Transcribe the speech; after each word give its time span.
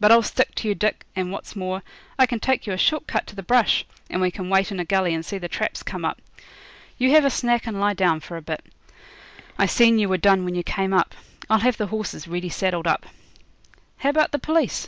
But 0.00 0.10
I'll 0.10 0.22
stick 0.22 0.54
to 0.54 0.68
you, 0.68 0.74
Dick, 0.74 1.04
and, 1.14 1.30
what's 1.30 1.54
more, 1.54 1.82
I 2.18 2.24
can 2.24 2.40
take 2.40 2.66
you 2.66 2.72
a 2.72 2.78
short 2.78 3.06
cut 3.06 3.26
to 3.26 3.36
the 3.36 3.42
brush, 3.42 3.84
and 4.08 4.18
we 4.18 4.30
can 4.30 4.48
wait 4.48 4.72
in 4.72 4.80
a 4.80 4.84
gully 4.86 5.12
and 5.12 5.22
see 5.22 5.36
the 5.36 5.46
traps 5.46 5.82
come 5.82 6.06
up. 6.06 6.22
You 6.96 7.10
have 7.10 7.26
a 7.26 7.28
snack 7.28 7.66
and 7.66 7.78
lie 7.78 7.92
down 7.92 8.20
for 8.20 8.38
a 8.38 8.40
bit. 8.40 8.64
I 9.58 9.66
seen 9.66 9.98
you 9.98 10.08
were 10.08 10.16
done 10.16 10.46
when 10.46 10.54
you 10.54 10.62
came 10.62 10.94
up. 10.94 11.14
I'll 11.50 11.58
have 11.58 11.76
the 11.76 11.88
horses 11.88 12.26
ready 12.26 12.48
saddled 12.48 12.86
up.' 12.86 13.04
'How 13.98 14.08
about 14.08 14.32
the 14.32 14.38
police? 14.38 14.76